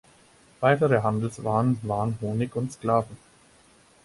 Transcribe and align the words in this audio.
Weitere 0.61 1.03
Handelswaren 1.03 1.77
waren 1.83 2.17
Honig 2.21 2.55
und 2.55 2.71
Sklaven. 2.73 3.17